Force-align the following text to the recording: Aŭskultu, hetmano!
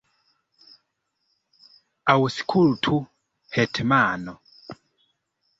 Aŭskultu, 2.13 3.01
hetmano! 3.59 4.37